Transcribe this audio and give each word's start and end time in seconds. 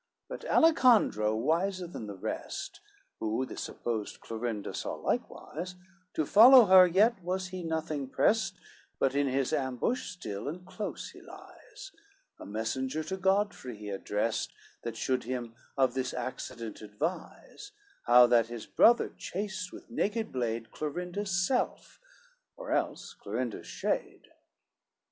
CXII 0.01 0.27
But 0.41 0.45
Alicandro 0.45 1.35
wiser 1.35 1.85
than 1.85 2.07
the 2.07 2.15
rest, 2.17 2.79
Who 3.19 3.45
this 3.45 3.61
supposed 3.61 4.19
Clorinda 4.19 4.73
saw 4.73 4.95
likewise, 4.95 5.75
To 6.15 6.25
follow 6.25 6.65
her 6.65 6.87
yet 6.87 7.21
was 7.21 7.49
he 7.49 7.61
nothing 7.63 8.07
pressed, 8.09 8.55
But 8.97 9.13
in 9.13 9.27
his 9.27 9.53
ambush 9.53 10.09
still 10.09 10.47
and 10.47 10.65
close 10.65 11.11
he 11.11 11.21
lies, 11.21 11.91
A 12.39 12.47
messenger 12.47 13.03
to 13.03 13.15
Godfrey 13.15 13.77
he 13.77 13.89
addressed, 13.89 14.51
That 14.81 14.97
should 14.97 15.25
him 15.25 15.53
of 15.77 15.93
this 15.93 16.15
accident 16.15 16.81
advise, 16.81 17.71
How 18.07 18.25
that 18.25 18.47
his 18.47 18.65
brother 18.65 19.09
chased 19.19 19.71
with 19.71 19.91
naked 19.91 20.31
blade 20.31 20.71
Clorinda's 20.71 21.29
self, 21.45 21.99
or 22.57 22.71
else 22.71 23.13
Clorinda's 23.13 23.67
shade. 23.67 24.31